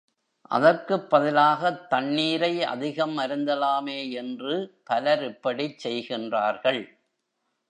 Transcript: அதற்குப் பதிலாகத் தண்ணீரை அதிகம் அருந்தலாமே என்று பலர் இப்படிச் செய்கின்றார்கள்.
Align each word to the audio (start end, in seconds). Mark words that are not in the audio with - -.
அதற்குப் 0.51 1.09
பதிலாகத் 1.09 1.87
தண்ணீரை 1.87 2.63
அதிகம் 2.63 3.17
அருந்தலாமே 3.17 4.11
என்று 4.11 4.55
பலர் 4.83 5.23
இப்படிச் 5.23 5.87
செய்கின்றார்கள். 5.87 6.81